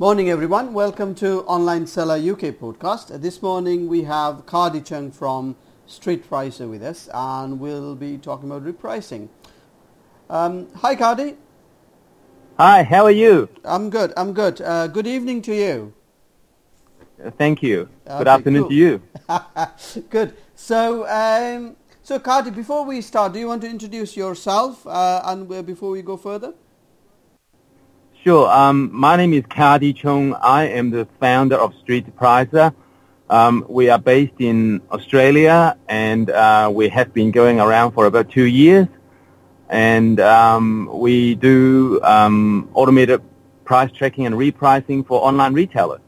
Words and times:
Morning, 0.00 0.30
everyone. 0.30 0.72
Welcome 0.72 1.14
to 1.16 1.42
Online 1.42 1.86
Seller 1.86 2.14
UK 2.16 2.56
podcast. 2.58 3.20
This 3.20 3.42
morning 3.42 3.86
we 3.86 4.04
have 4.04 4.46
Cardy 4.46 4.82
Chung 4.82 5.10
from 5.10 5.56
Streetpricer 5.86 6.70
with 6.70 6.82
us, 6.82 7.10
and 7.12 7.60
we'll 7.60 7.94
be 7.94 8.16
talking 8.16 8.50
about 8.50 8.64
repricing. 8.64 9.28
Um, 10.30 10.68
hi, 10.76 10.96
Cardy. 10.96 11.36
Hi, 12.56 12.82
how 12.82 13.04
are 13.04 13.10
you? 13.10 13.50
I'm 13.62 13.90
good. 13.90 14.14
I'm 14.16 14.32
good. 14.32 14.62
Uh, 14.62 14.86
good 14.86 15.06
evening 15.06 15.42
to 15.42 15.54
you. 15.54 15.92
Thank 17.36 17.62
you. 17.62 17.90
Good 18.06 18.20
Okay, 18.22 18.30
afternoon 18.30 18.62
cool. 18.62 18.68
to 18.70 18.74
you. 18.74 19.02
good. 20.08 20.34
So, 20.54 21.06
um, 21.08 21.76
so 22.02 22.18
Cardy, 22.18 22.56
before 22.56 22.86
we 22.86 23.02
start, 23.02 23.34
do 23.34 23.38
you 23.38 23.48
want 23.48 23.60
to 23.60 23.68
introduce 23.68 24.16
yourself, 24.16 24.86
uh, 24.86 25.20
and 25.26 25.46
before 25.66 25.90
we 25.90 26.00
go 26.00 26.16
further? 26.16 26.54
Sure. 28.22 28.50
Um, 28.50 28.90
my 28.92 29.16
name 29.16 29.32
is 29.32 29.44
Cardy 29.44 29.96
Chung. 29.96 30.34
I 30.34 30.64
am 30.64 30.90
the 30.90 31.08
founder 31.20 31.56
of 31.56 31.74
Street 31.76 32.04
Pricer. 32.18 32.74
Um, 33.30 33.64
we 33.66 33.88
are 33.88 33.98
based 33.98 34.34
in 34.40 34.82
Australia, 34.92 35.78
and 35.88 36.28
uh, 36.28 36.70
we 36.70 36.90
have 36.90 37.14
been 37.14 37.30
going 37.30 37.60
around 37.60 37.92
for 37.92 38.04
about 38.04 38.28
two 38.28 38.44
years. 38.44 38.88
And 39.70 40.20
um, 40.20 40.90
we 40.92 41.34
do 41.34 41.98
um, 42.02 42.68
automated 42.74 43.22
price 43.64 43.90
tracking 43.90 44.26
and 44.26 44.34
repricing 44.34 45.06
for 45.06 45.22
online 45.22 45.54
retailers. 45.54 46.02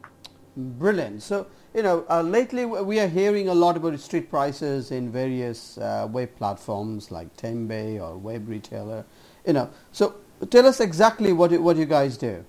Brilliant. 0.55 1.23
So, 1.23 1.47
you 1.73 1.83
know, 1.83 2.05
uh, 2.11 2.21
lately 2.21 2.67
we 2.67 3.01
are 3.01 3.09
hearing 3.09 3.49
a 3.49 3.55
lot 3.55 3.79
about 3.79 3.99
street 3.99 4.29
prices 4.29 4.91
in 4.91 5.11
various 5.11 5.79
uh, 5.79 6.07
web 6.11 6.37
platforms 6.37 7.11
like 7.11 7.35
Tembe 7.39 7.99
or 8.03 8.19
Web 8.19 8.47
Retailer. 8.51 9.07
You 9.47 9.55
know, 9.55 9.71
so 9.93 10.17
tell 10.51 10.67
us 10.67 10.81
exactly 10.81 11.33
what 11.33 11.51
you, 11.51 11.63
what 11.63 11.77
you 11.77 11.87
guys 11.87 12.17
do. 12.17 12.45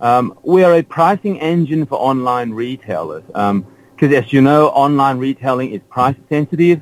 Um, 0.00 0.38
we 0.42 0.62
are 0.62 0.74
a 0.74 0.82
pricing 0.82 1.40
engine 1.40 1.84
for 1.84 1.96
online 1.96 2.52
retailers 2.52 3.24
because, 3.26 4.14
as 4.14 4.32
you 4.32 4.40
know, 4.40 4.68
online 4.68 5.18
retailing 5.18 5.72
is 5.72 5.80
price 5.90 6.16
sensitive. 6.28 6.80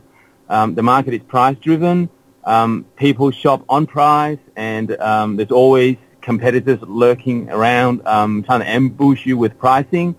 Um, 0.48 0.74
the 0.74 0.82
market 0.82 1.14
is 1.14 1.22
price 1.22 1.56
driven. 1.58 2.10
Um, 2.44 2.84
people 2.96 3.30
shop 3.30 3.64
on 3.68 3.86
price, 3.86 4.38
and 4.54 4.96
um, 5.00 5.36
there's 5.36 5.50
always 5.50 5.96
competitors 6.20 6.78
lurking 6.82 7.48
around 7.50 8.06
um, 8.06 8.42
trying 8.42 8.60
to 8.60 8.68
ambush 8.68 9.24
you 9.24 9.38
with 9.38 9.58
pricing. 9.58 10.14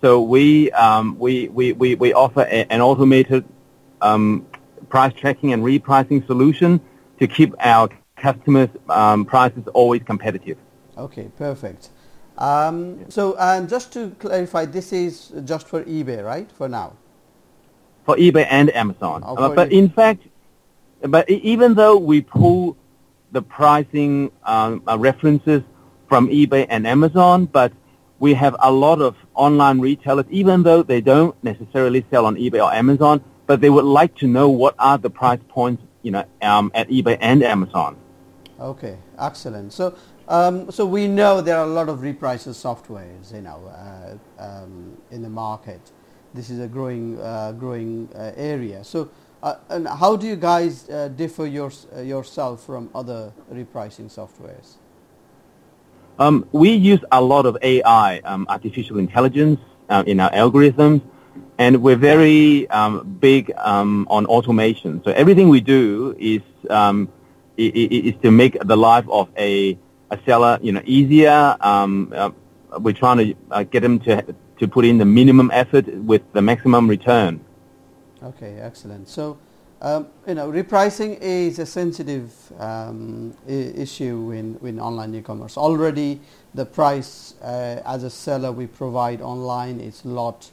So 0.00 0.22
we 0.22 0.70
um, 0.72 1.18
we, 1.18 1.48
we, 1.48 1.72
we, 1.72 1.96
we 1.96 2.12
offer 2.14 2.42
a, 2.42 2.72
an 2.72 2.80
automated 2.80 3.44
um, 4.00 4.46
price 4.88 5.12
tracking 5.14 5.52
and 5.52 5.62
repricing 5.64 6.24
solution 6.26 6.80
to 7.18 7.26
keep 7.26 7.52
our 7.58 7.88
customers' 8.20 8.70
um, 8.88 9.24
prices 9.24 9.64
always 9.74 10.02
competitive. 10.02 10.58
Okay, 10.96 11.30
perfect. 11.38 11.90
Um, 12.38 13.10
so, 13.10 13.36
and 13.38 13.68
just 13.68 13.92
to 13.94 14.10
clarify, 14.18 14.64
this 14.64 14.92
is 14.92 15.32
just 15.44 15.66
for 15.68 15.82
eBay, 15.84 16.24
right? 16.24 16.50
For 16.52 16.68
now. 16.68 16.92
for 18.04 18.16
eBay 18.16 18.46
and 18.48 18.74
Amazon. 18.74 19.22
Oh, 19.26 19.36
Uh, 19.36 19.54
but 19.54 19.70
e- 19.70 19.78
in 19.78 19.88
fact, 19.90 20.22
but 21.02 21.28
even 21.28 21.74
though 21.74 21.96
we 21.98 22.22
pull 22.22 22.74
the 23.32 23.42
pricing 23.42 24.30
um, 24.44 24.82
uh, 24.88 24.96
references 24.98 25.62
from 26.08 26.28
eBay 26.28 26.64
and 26.70 26.86
Amazon, 26.86 27.44
but 27.44 27.70
we 28.18 28.32
have 28.34 28.56
a 28.60 28.72
lot 28.72 29.00
of 29.02 29.14
online 29.34 29.78
retailers, 29.80 30.24
even 30.30 30.62
though 30.62 30.82
they 30.82 31.00
don't 31.02 31.34
necessarily 31.44 32.02
sell 32.10 32.24
on 32.24 32.34
eBay 32.36 32.64
or 32.64 32.72
Amazon, 32.72 33.22
but 33.46 33.60
they 33.60 33.68
would 33.70 33.84
like 33.84 34.14
to 34.22 34.26
know 34.26 34.48
what 34.48 34.74
are 34.78 34.96
the 34.96 35.10
price 35.10 35.40
points, 35.48 35.82
you 36.02 36.10
know, 36.10 36.24
um, 36.40 36.70
at 36.74 36.88
eBay 36.88 37.18
and 37.20 37.42
Amazon. 37.42 37.94
Okay, 38.60 38.98
excellent. 39.18 39.72
So, 39.72 39.94
um, 40.26 40.70
so 40.70 40.84
we 40.84 41.06
know 41.06 41.40
there 41.40 41.58
are 41.58 41.64
a 41.64 41.72
lot 41.72 41.88
of 41.88 42.00
repricer 42.00 42.50
softwares, 42.50 43.32
you 43.32 43.42
know, 43.42 43.64
uh, 43.68 44.42
um, 44.42 44.96
in 45.12 45.22
the 45.22 45.28
market. 45.28 45.80
This 46.34 46.50
is 46.50 46.58
a 46.58 46.66
growing, 46.66 47.20
uh, 47.20 47.52
growing 47.52 48.08
uh, 48.14 48.32
area. 48.36 48.82
So, 48.82 49.10
uh, 49.44 49.56
and 49.68 49.86
how 49.86 50.16
do 50.16 50.26
you 50.26 50.34
guys 50.34 50.88
uh, 50.90 51.06
differ 51.08 51.46
your, 51.46 51.70
uh, 51.96 52.00
yourself 52.00 52.64
from 52.64 52.90
other 52.96 53.32
repricing 53.52 54.12
softwares? 54.12 54.74
Um, 56.18 56.48
we 56.50 56.70
use 56.70 57.00
a 57.12 57.22
lot 57.22 57.46
of 57.46 57.56
AI, 57.62 58.18
um, 58.24 58.44
artificial 58.48 58.98
intelligence, 58.98 59.60
in 60.04 60.20
our 60.20 60.30
algorithms, 60.32 61.00
and 61.56 61.80
we're 61.82 61.96
very 61.96 62.68
um, 62.68 63.16
big 63.20 63.50
um, 63.56 64.06
on 64.10 64.26
automation. 64.26 65.02
So 65.02 65.12
everything 65.12 65.48
we 65.48 65.62
do 65.62 66.14
is 66.18 66.42
is 67.58 68.14
to 68.22 68.30
make 68.30 68.56
the 68.60 68.76
life 68.76 69.04
of 69.10 69.28
a, 69.36 69.78
a 70.10 70.18
seller, 70.24 70.58
you 70.62 70.72
know, 70.72 70.82
easier. 70.84 71.56
Um, 71.60 72.12
uh, 72.14 72.30
we're 72.78 72.94
trying 72.94 73.18
to 73.18 73.34
uh, 73.50 73.62
get 73.64 73.80
them 73.80 73.98
to 74.00 74.34
to 74.58 74.66
put 74.66 74.84
in 74.84 74.98
the 74.98 75.04
minimum 75.04 75.50
effort 75.52 75.86
with 75.94 76.22
the 76.32 76.42
maximum 76.42 76.88
return. 76.88 77.40
Okay, 78.22 78.58
excellent. 78.58 79.08
So, 79.08 79.38
um, 79.80 80.08
you 80.26 80.34
know, 80.34 80.50
repricing 80.50 81.18
is 81.20 81.60
a 81.60 81.66
sensitive 81.66 82.32
um, 82.58 83.36
I- 83.48 83.52
issue 83.52 84.32
in, 84.32 84.58
in 84.66 84.80
online 84.80 85.14
e-commerce. 85.14 85.56
Already, 85.56 86.20
the 86.54 86.66
price 86.66 87.34
uh, 87.42 87.82
as 87.86 88.02
a 88.02 88.10
seller 88.10 88.50
we 88.50 88.66
provide 88.66 89.22
online 89.22 89.80
is 89.80 90.04
a 90.04 90.08
lot 90.08 90.50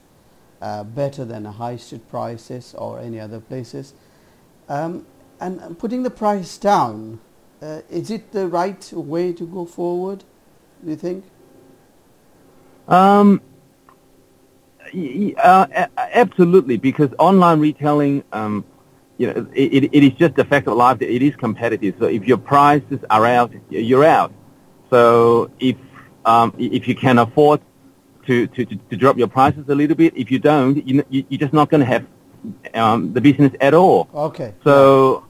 uh, 0.62 0.84
better 0.84 1.26
than 1.26 1.46
high 1.46 1.78
street 1.78 2.08
prices 2.08 2.76
or 2.78 3.00
any 3.00 3.20
other 3.20 3.40
places. 3.40 3.94
Um, 4.70 5.06
and 5.40 5.78
putting 5.78 6.04
the 6.04 6.10
price 6.10 6.58
down, 6.58 7.20
uh, 7.62 7.82
is 7.90 8.10
it 8.12 8.32
the 8.32 8.48
right 8.48 8.92
way 8.94 9.34
to 9.34 9.46
go 9.46 9.66
forward? 9.66 10.24
Do 10.84 10.92
you 10.92 10.96
think? 10.96 11.26
Um, 12.88 13.42
uh, 15.38 15.88
absolutely, 15.98 16.78
because 16.78 17.10
online 17.18 17.60
retailing, 17.60 18.24
um, 18.32 18.64
you 19.18 19.28
know, 19.28 19.48
it, 19.54 19.74
it, 19.74 19.90
it 19.94 20.04
is 20.04 20.14
just 20.14 20.38
a 20.38 20.46
fact 20.46 20.68
of 20.68 20.78
life 20.78 21.00
that 21.00 21.12
it 21.14 21.22
is 21.22 21.36
competitive. 21.36 21.96
So 22.00 22.06
if 22.06 22.26
your 22.26 22.38
prices 22.38 23.00
are 23.10 23.26
out, 23.26 23.52
you're 23.70 24.04
out. 24.04 24.32
So 24.90 25.50
if 25.60 25.76
um, 26.26 26.54
if 26.58 26.88
you 26.88 26.96
can 26.96 27.20
afford 27.20 27.62
to, 28.26 28.48
to, 28.48 28.66
to, 28.66 28.98
drop 28.98 29.18
your 29.18 29.28
prices 29.28 29.66
a 29.70 29.76
little 29.76 29.96
bit, 29.96 30.16
if 30.18 30.32
you 30.32 30.40
don't, 30.40 30.76
you, 30.88 31.04
you- 31.10 31.26
you're 31.30 31.40
just 31.40 31.54
not 31.54 31.70
going 31.70 31.82
to 31.82 31.86
have 31.86 32.06
um, 32.74 33.14
the 33.14 33.22
business 33.22 33.54
at 33.62 33.74
all. 33.74 34.10
Okay. 34.14 34.54
So 34.64 35.25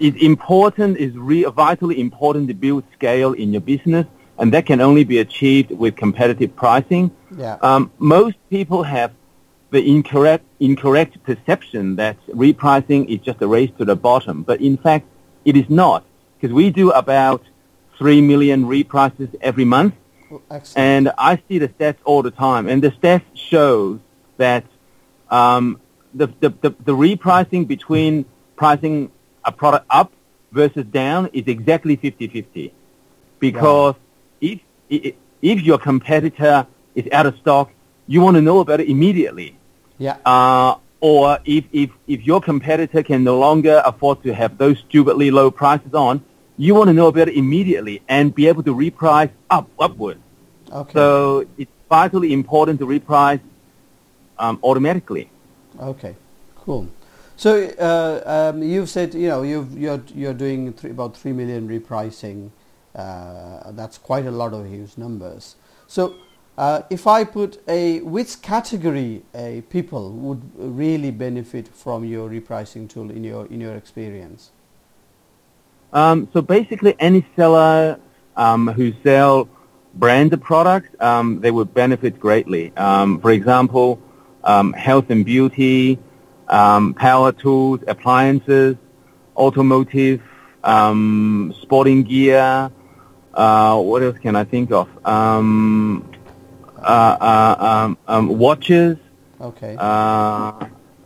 it's 0.00 0.20
important, 0.22 0.98
it's 0.98 1.14
re- 1.14 1.44
vitally 1.44 2.00
important 2.00 2.48
to 2.48 2.54
build 2.54 2.84
scale 2.94 3.34
in 3.34 3.52
your 3.52 3.60
business, 3.60 4.06
and 4.38 4.52
that 4.54 4.64
can 4.64 4.80
only 4.80 5.04
be 5.04 5.18
achieved 5.18 5.70
with 5.70 5.94
competitive 5.94 6.56
pricing. 6.56 7.10
Yeah. 7.36 7.58
Um, 7.60 7.92
most 7.98 8.36
people 8.48 8.82
have 8.82 9.12
the 9.70 9.86
incorrect, 9.86 10.44
incorrect 10.58 11.22
perception 11.22 11.96
that 11.96 12.16
repricing 12.28 13.08
is 13.08 13.20
just 13.20 13.40
a 13.42 13.46
race 13.46 13.70
to 13.78 13.84
the 13.84 13.94
bottom, 13.94 14.42
but 14.42 14.60
in 14.60 14.78
fact, 14.78 15.06
it 15.44 15.56
is 15.56 15.68
not, 15.68 16.04
because 16.36 16.52
we 16.52 16.70
do 16.70 16.90
about 16.90 17.42
3 17.98 18.22
million 18.22 18.64
reprices 18.64 19.28
every 19.42 19.66
month, 19.66 19.94
Excellent. 20.50 20.78
and 20.78 21.12
I 21.18 21.42
see 21.46 21.58
the 21.58 21.68
stats 21.68 21.98
all 22.04 22.22
the 22.22 22.30
time, 22.30 22.68
and 22.68 22.82
the 22.82 22.90
stats 22.92 23.24
shows 23.34 24.00
that 24.38 24.64
um, 25.30 25.78
the, 26.14 26.28
the, 26.40 26.48
the, 26.48 26.70
the 26.70 26.96
repricing 26.96 27.68
between 27.68 28.24
pricing 28.56 29.10
a 29.50 29.52
product 29.62 29.86
up 29.90 30.10
versus 30.52 30.86
down 30.86 31.20
is 31.32 31.44
exactly 31.46 31.96
50-50. 31.96 32.72
Because 33.38 33.94
if, 34.40 34.60
if 34.88 35.58
your 35.68 35.78
competitor 35.78 36.66
is 36.94 37.06
out 37.12 37.26
of 37.26 37.34
stock, 37.42 37.66
you 38.06 38.20
want 38.20 38.36
to 38.36 38.42
know 38.48 38.58
about 38.60 38.80
it 38.80 38.88
immediately. 38.88 39.56
yeah. 39.98 40.16
Uh, 40.24 40.76
or 41.02 41.38
if, 41.46 41.64
if, 41.72 41.90
if 42.06 42.26
your 42.26 42.40
competitor 42.42 43.02
can 43.02 43.24
no 43.24 43.38
longer 43.38 43.76
afford 43.86 44.22
to 44.22 44.34
have 44.34 44.58
those 44.58 44.78
stupidly 44.80 45.30
low 45.30 45.50
prices 45.50 45.94
on, 45.94 46.22
you 46.58 46.74
want 46.74 46.88
to 46.88 46.92
know 46.92 47.08
about 47.08 47.28
it 47.28 47.36
immediately 47.36 48.02
and 48.06 48.34
be 48.34 48.46
able 48.48 48.62
to 48.62 48.74
reprice 48.74 49.30
up, 49.48 49.66
upward. 49.78 50.18
Okay. 50.70 50.92
So 50.92 51.46
it's 51.56 51.72
vitally 51.88 52.34
important 52.34 52.80
to 52.80 52.86
reprice 52.86 53.40
um, 54.38 54.58
automatically. 54.62 55.30
Okay, 55.80 56.14
cool. 56.56 56.86
So 57.40 57.70
uh, 57.78 58.50
um, 58.52 58.62
you've 58.62 58.90
said 58.90 59.14
you 59.14 59.28
know 59.28 59.40
you've, 59.40 59.78
you're 59.78 60.02
you're 60.14 60.34
doing 60.34 60.74
three, 60.74 60.90
about 60.90 61.16
three 61.16 61.32
million 61.32 61.66
repricing. 61.66 62.50
Uh, 62.94 63.70
that's 63.72 63.96
quite 63.96 64.26
a 64.26 64.30
lot 64.30 64.52
of 64.52 64.66
huge 64.66 64.98
numbers. 64.98 65.56
So 65.86 66.16
uh, 66.58 66.82
if 66.90 67.06
I 67.06 67.24
put 67.24 67.62
a 67.66 68.00
which 68.00 68.42
category 68.42 69.22
a 69.34 69.62
people 69.70 70.12
would 70.12 70.42
really 70.54 71.10
benefit 71.10 71.66
from 71.68 72.04
your 72.04 72.28
repricing 72.28 72.90
tool 72.90 73.10
in 73.10 73.24
your 73.24 73.46
in 73.46 73.62
your 73.62 73.74
experience? 73.74 74.50
Um, 75.94 76.28
so 76.34 76.42
basically, 76.42 76.94
any 76.98 77.24
seller 77.36 77.98
um, 78.36 78.66
who 78.66 78.92
sell 79.02 79.48
branded 79.94 80.42
products, 80.42 80.90
um, 81.00 81.40
they 81.40 81.50
would 81.50 81.72
benefit 81.72 82.20
greatly. 82.20 82.76
Um, 82.76 83.18
for 83.18 83.30
example, 83.30 83.98
um, 84.44 84.74
health 84.74 85.08
and 85.08 85.24
beauty, 85.24 85.98
um, 86.50 86.92
power 86.94 87.32
tools, 87.32 87.80
appliances, 87.86 88.76
automotive, 89.36 90.20
um, 90.64 91.54
sporting 91.62 92.02
gear, 92.02 92.70
uh, 93.32 93.80
what 93.80 94.02
else 94.02 94.18
can 94.18 94.36
I 94.36 94.44
think 94.44 94.72
of? 94.72 94.88
Um, 95.06 96.10
uh, 96.76 96.82
uh, 96.82 97.56
um, 97.64 97.98
um, 98.08 98.38
watches, 98.38 98.98
Okay. 99.40 99.76
uh, 99.78 100.52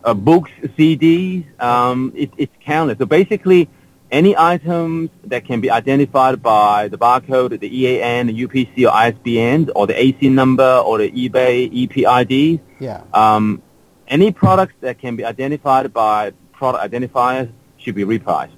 uh, 0.03 0.15
books, 0.15 0.51
CDs. 0.77 1.45
Um, 1.63 2.13
it, 2.17 2.31
it's 2.37 2.53
countless. 2.65 2.99
So 2.99 3.07
basically, 3.07 3.69
any 4.11 4.37
items 4.37 5.11
that 5.25 5.45
can 5.45 5.61
be 5.61 5.71
identified 5.71 6.43
by 6.43 6.89
the 6.89 6.99
barcode, 6.99 7.59
the 7.61 7.79
EAN, 7.81 8.27
the 8.29 8.47
UPC 8.47 8.87
or 8.87 8.93
ISBN, 8.93 9.71
or 9.77 9.87
the 9.87 9.95
ASIN 9.95 10.33
number, 10.33 10.83
or 10.85 10.99
the 10.99 11.11
eBay 11.11 11.71
EPID. 11.73 12.61
yeah. 12.81 13.03
Um, 13.13 13.63
any 14.09 14.33
products 14.33 14.75
that 14.81 14.99
can 14.99 15.17
be 15.17 15.25
identified 15.25 15.93
by 15.93 16.33
product 16.53 16.93
identifiers 16.93 17.51
should 17.79 17.95
be 17.95 18.05
repriced. 18.05 18.53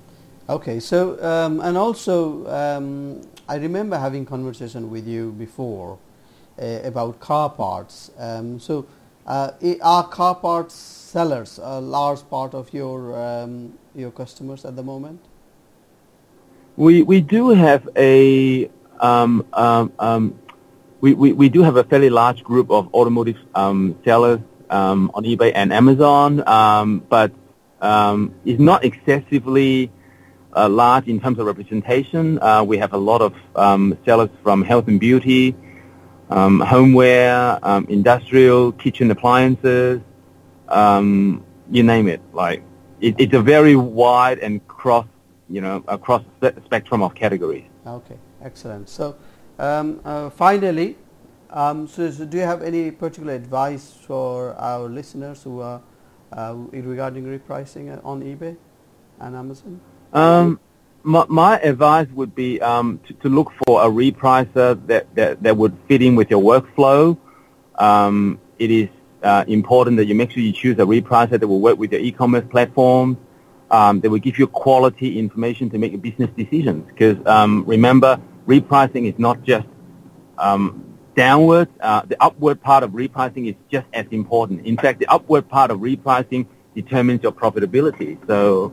Okay. 0.48 0.80
So 0.80 1.22
um, 1.22 1.60
and 1.60 1.76
also 1.76 2.46
um, 2.48 3.20
I 3.48 3.56
remember 3.56 3.98
having 3.98 4.24
conversation 4.26 4.90
with 4.90 5.06
you 5.06 5.32
before 5.32 5.98
uh, 6.60 6.80
about 6.84 7.20
car 7.20 7.50
parts. 7.50 8.10
Um, 8.18 8.60
so 8.60 8.86
uh, 9.26 9.50
are 9.82 10.08
car 10.08 10.34
parts 10.34 10.74
sellers 10.74 11.58
a 11.62 11.80
large 11.80 12.28
part 12.30 12.54
of 12.54 12.72
your 12.72 13.18
um, 13.18 13.72
your 13.94 14.10
customers 14.10 14.64
at 14.64 14.76
the 14.76 14.82
moment? 14.82 15.20
We 16.76 17.02
we 17.02 17.20
do 17.20 17.50
have 17.50 17.88
a 17.96 18.70
um, 19.00 19.44
um, 19.52 19.92
um, 19.98 20.38
we, 21.00 21.14
we, 21.14 21.32
we 21.32 21.48
do 21.48 21.62
have 21.62 21.76
a 21.76 21.84
fairly 21.84 22.10
large 22.10 22.42
group 22.42 22.70
of 22.70 22.92
automotive 22.94 23.36
um, 23.54 23.96
sellers 24.04 24.40
um, 24.70 25.10
on 25.14 25.24
eBay 25.24 25.52
and 25.54 25.72
Amazon, 25.72 26.46
um, 26.48 27.00
but 27.08 27.32
um, 27.80 28.34
it's 28.44 28.60
not 28.60 28.84
excessively 28.84 29.90
uh, 30.54 30.68
large 30.68 31.06
in 31.06 31.20
terms 31.20 31.38
of 31.38 31.46
representation. 31.46 32.40
Uh, 32.40 32.64
we 32.64 32.78
have 32.78 32.92
a 32.92 32.98
lot 32.98 33.20
of 33.20 33.34
um, 33.54 33.96
sellers 34.04 34.30
from 34.42 34.62
health 34.62 34.88
and 34.88 34.98
beauty, 34.98 35.54
um, 36.30 36.60
homeware, 36.60 37.58
um, 37.62 37.86
industrial, 37.88 38.72
kitchen 38.72 39.10
appliances, 39.10 40.00
um, 40.68 41.44
you 41.70 41.82
name 41.82 42.08
it. 42.08 42.20
Like 42.32 42.62
it, 43.00 43.14
it's 43.18 43.34
a 43.34 43.42
very 43.42 43.76
wide 43.76 44.38
and 44.38 44.66
cross, 44.66 45.06
you 45.48 45.60
know, 45.60 45.84
across 45.86 46.24
the 46.40 46.54
spectrum 46.64 47.02
of 47.02 47.14
categories. 47.14 47.64
Okay, 47.86 48.16
excellent. 48.42 48.88
So 48.88 49.16
um, 49.58 50.00
uh, 50.04 50.30
finally, 50.30 50.96
um, 51.56 51.88
so, 51.88 52.10
so 52.10 52.26
do 52.26 52.36
you 52.36 52.42
have 52.44 52.62
any 52.62 52.90
particular 52.90 53.32
advice 53.32 53.96
for 54.06 54.54
our 54.56 54.88
listeners 54.88 55.42
who 55.42 55.60
are 55.60 55.80
uh, 56.32 56.54
regarding 56.70 57.24
repricing 57.24 57.98
on 58.04 58.22
eBay 58.22 58.56
and 59.18 59.34
Amazon? 59.34 59.80
Um, 60.12 60.60
my, 61.02 61.24
my 61.28 61.58
advice 61.60 62.08
would 62.10 62.34
be 62.34 62.60
um, 62.60 63.00
to, 63.06 63.14
to 63.14 63.28
look 63.30 63.52
for 63.64 63.82
a 63.82 63.86
repricer 63.86 64.86
that, 64.86 65.14
that, 65.14 65.42
that 65.42 65.56
would 65.56 65.74
fit 65.88 66.02
in 66.02 66.14
with 66.14 66.30
your 66.30 66.42
workflow. 66.42 67.16
Um, 67.76 68.38
it 68.58 68.70
is 68.70 68.90
uh, 69.22 69.44
important 69.48 69.96
that 69.96 70.04
you 70.04 70.14
make 70.14 70.32
sure 70.32 70.42
you 70.42 70.52
choose 70.52 70.78
a 70.78 70.82
repricer 70.82 71.40
that 71.40 71.48
will 71.48 71.60
work 71.60 71.78
with 71.78 71.90
your 71.90 72.02
e-commerce 72.02 72.44
platform, 72.50 73.16
um, 73.70 74.00
that 74.00 74.10
will 74.10 74.18
give 74.18 74.38
you 74.38 74.46
quality 74.46 75.18
information 75.18 75.70
to 75.70 75.78
make 75.78 76.00
business 76.02 76.28
decisions. 76.36 76.86
Because 76.86 77.16
um, 77.26 77.64
remember, 77.66 78.20
repricing 78.46 79.10
is 79.10 79.18
not 79.18 79.42
just 79.42 79.66
um, 80.36 80.95
downward. 81.16 81.68
Uh, 81.80 82.02
the 82.06 82.16
upward 82.22 82.60
part 82.62 82.84
of 82.84 82.90
repricing 82.92 83.48
is 83.48 83.56
just 83.70 83.86
as 83.92 84.06
important. 84.10 84.66
In 84.66 84.76
fact, 84.76 85.00
the 85.00 85.06
upward 85.06 85.48
part 85.48 85.70
of 85.70 85.80
repricing 85.80 86.46
determines 86.74 87.22
your 87.22 87.32
profitability. 87.32 88.18
So 88.26 88.72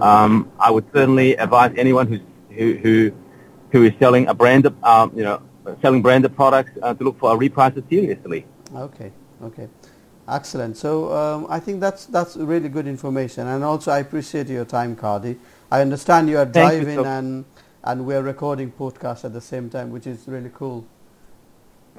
um, 0.00 0.50
I 0.58 0.70
would 0.70 0.84
certainly 0.92 1.36
advise 1.36 1.72
anyone 1.76 2.08
who's, 2.08 2.20
who, 2.50 2.74
who, 2.82 3.12
who 3.70 3.84
is 3.84 3.92
selling 3.98 4.26
a 4.26 4.34
branded, 4.34 4.74
um, 4.84 5.12
you 5.14 5.22
know, 5.22 5.40
selling 5.80 6.02
branded 6.02 6.34
products 6.36 6.72
uh, 6.82 6.92
to 6.94 7.04
look 7.04 7.18
for 7.18 7.34
a 7.34 7.38
repricer 7.38 7.88
seriously. 7.88 8.44
Okay, 8.74 9.12
okay, 9.42 9.68
excellent. 10.28 10.76
So 10.76 11.12
um, 11.14 11.46
I 11.48 11.60
think 11.60 11.80
that's 11.80 12.06
that's 12.06 12.36
really 12.36 12.68
good 12.68 12.86
information, 12.86 13.46
and 13.46 13.62
also 13.64 13.90
I 13.92 14.00
appreciate 14.00 14.48
your 14.48 14.64
time, 14.64 14.96
Cardy. 14.96 15.38
I 15.70 15.80
understand 15.80 16.28
you 16.28 16.38
are 16.38 16.44
Thank 16.46 16.72
you 16.74 16.80
driving 16.80 17.04
so- 17.04 17.04
and 17.04 17.44
and 17.84 18.06
we're 18.06 18.22
recording 18.22 18.72
podcast 18.72 19.24
at 19.24 19.32
the 19.32 19.40
same 19.40 19.70
time, 19.70 19.90
which 19.90 20.06
is 20.06 20.26
really 20.26 20.50
cool. 20.52 20.86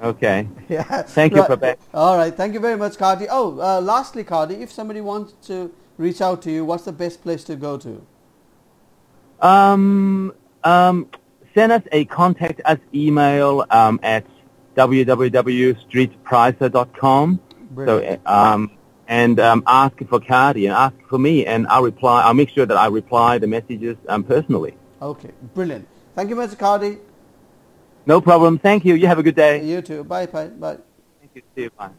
Okay. 0.02 0.48
Yeah. 0.68 1.02
Thank 1.02 1.34
you, 1.34 1.42
Right. 1.42 1.78
All 1.94 2.16
right. 2.16 2.34
Thank 2.34 2.54
you 2.54 2.60
very 2.60 2.76
much, 2.76 2.94
Cardy. 2.94 3.28
Oh, 3.30 3.60
uh, 3.60 3.80
lastly, 3.80 4.24
Cardy, 4.24 4.60
if 4.60 4.72
somebody 4.72 5.00
wants 5.00 5.34
to 5.46 5.72
reach 5.96 6.20
out 6.20 6.42
to 6.42 6.50
you, 6.50 6.64
what's 6.64 6.84
the 6.84 6.92
best 6.92 7.22
place 7.22 7.44
to 7.44 7.54
go 7.54 7.78
to? 7.78 8.04
Um, 9.40 10.34
um, 10.64 11.08
send 11.54 11.70
us 11.72 11.82
a 11.92 12.04
contact 12.06 12.60
us 12.64 12.78
email 12.92 13.64
um, 13.70 14.00
at 14.02 14.26
www.streetpricer.com. 14.76 17.40
Brilliant. 17.70 18.22
So, 18.24 18.30
um, 18.32 18.70
and 19.08 19.38
um, 19.38 19.62
ask 19.66 19.96
for 20.08 20.18
Cardy 20.18 20.64
and 20.64 20.72
ask 20.72 20.96
for 21.08 21.18
me, 21.18 21.46
and 21.46 21.64
I'll 21.68 21.84
reply. 21.84 22.22
I'll 22.22 22.34
make 22.34 22.48
sure 22.50 22.66
that 22.66 22.76
I 22.76 22.88
reply 22.88 23.38
the 23.38 23.46
messages 23.46 23.96
um, 24.08 24.24
personally. 24.24 24.76
okay. 25.00 25.30
Brilliant. 25.54 25.86
Thank 26.16 26.30
you, 26.30 26.36
Mr. 26.36 26.56
Cardy. 26.56 26.98
No 28.06 28.20
problem. 28.20 28.58
Thank 28.58 28.84
you. 28.84 28.94
You 28.94 29.06
have 29.08 29.18
a 29.18 29.22
good 29.22 29.36
day. 29.36 29.64
You 29.64 29.82
too. 29.82 30.04
Bye. 30.04 30.26
Bye. 30.26 30.48
Bye. 30.48 30.78
Thank 31.20 31.32
you. 31.34 31.42
See 31.54 31.62
you. 31.62 31.70
Bye. 31.76 31.90